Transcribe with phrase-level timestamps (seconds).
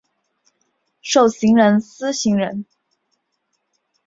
[1.03, 2.65] 授行人司行人。